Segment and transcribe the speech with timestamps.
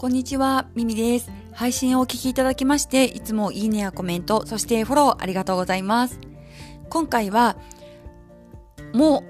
[0.00, 1.30] こんにちは、ミミです。
[1.52, 6.18] 配信をお聞きいただきまして、いつもいいねやコメント、そしてフォローありがとうございます。
[6.88, 7.58] 今回は、
[8.94, 9.24] も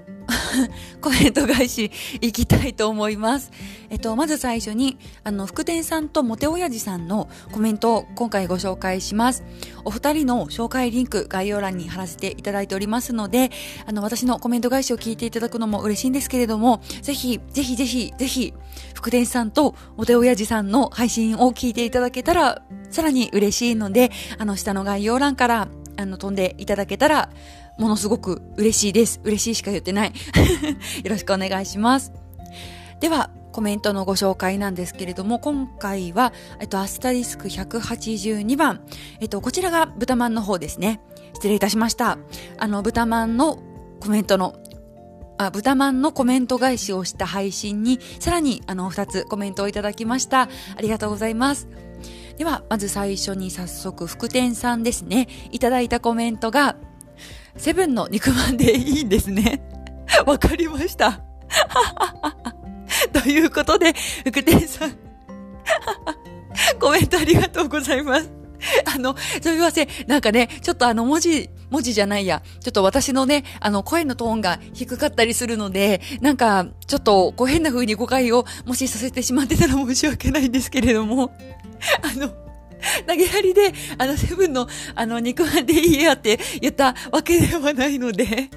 [1.01, 3.51] コメント返しいきたいと思います。
[3.89, 9.43] えっと、まず最初に、あの、福田さんとモテ親父さんのコメントを今回ご紹介します。
[9.83, 13.51] お二人の紹介リンク概要欄に貼らせていただいておりますので、
[13.85, 18.53] あの、私のコメント返しを聞いていただくのも嬉しいんですけれども、ぜひ、ぜひぜひ、ぜひ、
[18.93, 25.67] 福田さんとモテ親父さんの配信を聞いていただけたら、さらに嬉しいので、あの、下の概要欄から、
[25.97, 27.29] あの、飛んでいただけたら、
[27.77, 29.21] ものすごく嬉しいです。
[29.23, 30.13] 嬉しいしか言ってない。
[31.03, 32.11] よろしくお願いします。
[32.99, 38.81] では、コメントのご紹介なんですけれども、今回は、えっと、アスタリスク182番。
[39.19, 41.01] えっと、こちらが豚まんの方ですね。
[41.33, 42.17] 失礼いたしました。
[42.57, 43.59] あの、豚まんの
[43.99, 44.55] コメントの
[45.37, 50.41] あ、豚まんのコメント返しをした配信に、さらに、あの、二つコメントをいただきました。
[50.41, 51.67] ありがとうございます。
[52.41, 55.27] では、まず最初に早速、福天さんですね。
[55.51, 56.75] いただいたコメントが、
[57.55, 59.61] セブンの肉まんでいいんですね。
[60.25, 61.21] わかりました。
[63.13, 63.93] ということで、
[64.25, 64.97] 福天さん
[66.81, 68.31] コメントありがとうございます。
[68.91, 69.87] あの、すみません。
[70.07, 72.43] なんかね、ちょっとあの文字、文字じゃないや。
[72.59, 81.31] ちょっと私のね、あの声のトーンが低かったりするので、なんか、ちょっとこう変な風に誤解をもしさせてしまってたら申し訳ないんですけれども、
[82.03, 82.29] あの、
[83.07, 88.49] 投げやりで、あの、セブンの、あの、肉まんでいいやって言ったわけではないので、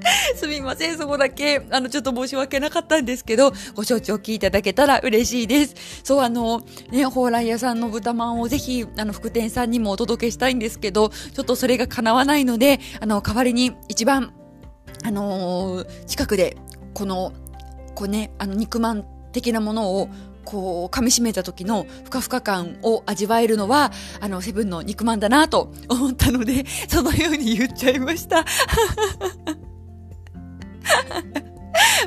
[0.36, 5.74] すみません、そこだけ、あの、ちょっと申し訳なかったんですけど、ご承知おきいただけたら嬉しいです。
[6.04, 14.32] そう、あの、ね、蓬莱屋さんの豚まんをぜひ、あの、福店さんにもお届けしたいんですけど、ちょっとそれが叶わないので、あの、代わりに一番、
[15.04, 16.56] あのー、近くで、
[16.94, 17.32] この、
[17.94, 20.08] こうね、あの、肉まん的なものを
[20.44, 28.46] こう噛み締めた時のふかふか感を味わえるのはあのセブンの肉まんだなと思ったのでそのように言っちゃいました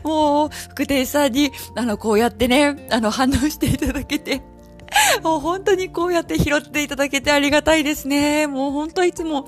[0.03, 4.41] もう福亭さんにあのこうやってねあの反応していただけて
[5.23, 8.47] もう本当にこうやって拾っていただけてありがたいですね。
[8.47, 9.47] もう本当いつも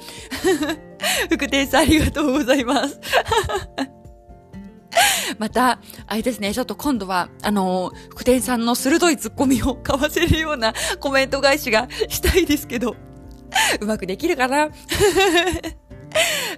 [1.30, 3.00] 福亭さんありがとうございます
[5.38, 12.96] また、あれですね、ちょっと今度は、あの、福田さんの鋭いツッコミを交わせるようなコメント返しがしたいですけど、
[13.80, 14.70] うまくできるかな？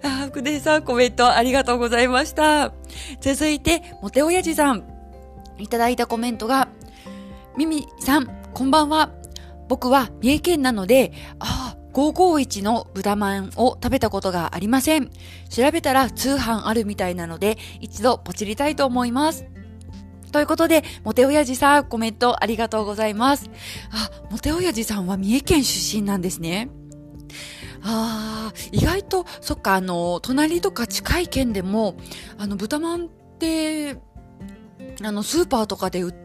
[0.04, 2.74] あ福田さん、コメントありがとうございました。
[3.22, 4.84] 続いて、モテ親父さん、
[5.58, 6.68] いただいたコメントが、
[7.58, 9.12] ミミさん、こんばんは。
[9.68, 15.10] 僕は三重県なので、ああ、551の豚まんを食べたことがありません。
[15.50, 19.46] 調べたら通販あるみたいなので、一度ポチりたいと思います。
[20.32, 23.50] ということで、モテ親父さん、コメントありがとうございます。
[23.92, 26.70] あ、モテ親父さんは三重県出身なんですね。
[27.88, 31.96] ああ、意外と、そっか、あの、隣とか近い県でも、
[32.38, 33.10] あの、豚まんっ
[33.40, 33.98] て、
[35.04, 36.16] あの、スーパーとかで売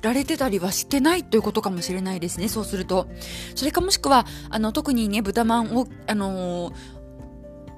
[0.00, 3.08] られてたりはしてないということかもしれないですね、そうすると。
[3.54, 6.74] それかもしくは、あの、特にね、豚まんを、あのー、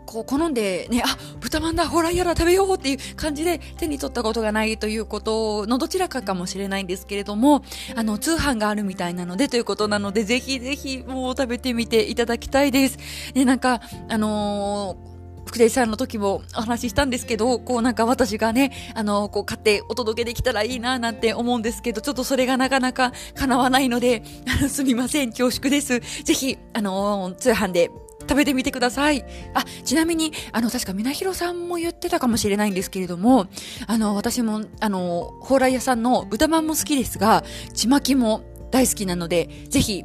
[0.08, 7.62] こう好んでね、あ、豚まんだ、ほらやら食べようっていう感じで手に取ったことがないということのどちらかかもしれないんですけれども、
[7.94, 12.98] あの、通販があるみたいなのでということなので、ぜひぜひもう食べてみていただきたいです。
[13.34, 15.08] ね、なんか、あのー
[15.48, 24.22] 福田さんの時もお話ししたんですけど、こうなんか私がね、あの、こう買ってお届けできたらいいななんて思うんですけど、ちょっとそれがなかなか叶わないので、
[24.68, 26.00] すみません、恐縮です。
[26.22, 27.90] ぜひ、あの、通販で
[28.28, 29.24] 食べてみてください。
[29.54, 33.46] あ、ちなみに、あの、確か、みなひろさんも言ってたかもしれないんですけれども、
[33.86, 37.44] あの、私も、あの、蓬莱屋さんの豚まんも好きですが、
[37.74, 40.04] ちまきも大好きなので、ぜひ、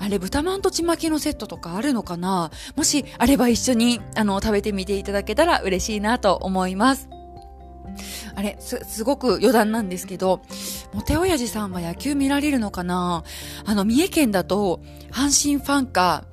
[0.00, 2.50] あれ、豚まんとちまきのセットとかあるのかな？
[2.76, 7.08] もしあれば一緒に、あの、食べてみていただけたら嬉しいなと思います。
[8.34, 10.40] あれ、す、すごく余談なんですけど、
[10.94, 13.22] モテ親父さんは野球見られるのかな？
[13.66, 14.80] あの、三重県だと、
[15.10, 16.24] 阪神ファンか、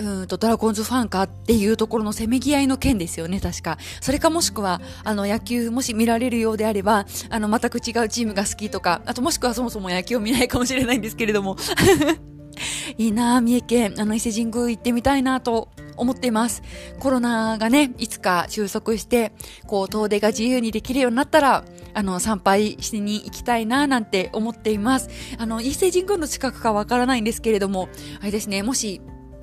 [0.00, 3.78] うんと、ドラゴンズファンかっていうところのせめぎ合いの件ですよね、確か。
[4.00, 11.56] それかもしくは、あの、野球もし見られるようであれば、あの、全く違うチームが好きとか、あともしくはそもそも野球を見ないかもしれないんですけれども。
[12.98, 16.62] いいな三重県、あの、伊勢神宮行ってみたいなと思っています。
[16.98, 19.32] コロナがね、いつか収束して、
[19.66, 25.08] こう、遠出が自由にできるようになったら、あの、参拝しに行きたいな、なんて思っています。
[25.38, 27.88] あの、伊勢神宮の近くかわからないんですけれども、
[28.20, 29.00] あれですね、もし、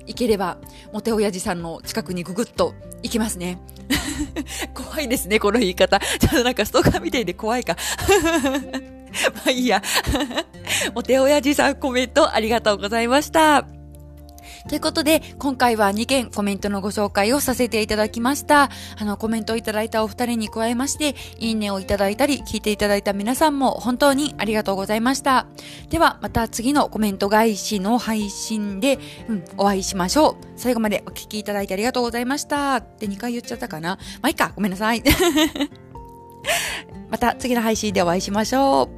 [0.08, 0.58] 行ければ、
[0.92, 3.60] モテ親父さんの近くにググッと行きますね。
[4.74, 6.00] 怖いですね、この言い方。
[6.00, 7.76] ちょっとなんかストーカーみたいで怖いか。
[9.34, 9.82] まあいいや。
[10.94, 13.77] モテ親父さんコメントありがとうございました。
[14.68, 18.68] ということで、今回は2件コメントのご紹介をさせていただきました。
[18.98, 25.46] あの、コメントをいただいたお二人に加えまして、いいねをいただいたり、聞いていただいた皆さんも本当にありがとうございました。
[25.88, 28.98] では、また次のコメント返しの配信で、
[29.28, 30.36] うん、お会いしましょう。
[30.56, 32.76] 最後までお聞きいただいてありがとうございました。
[32.76, 35.02] って2回言っちゃったかなまあいいか、ごめんなさい。
[37.08, 38.97] また次の配信でお会いしましょう。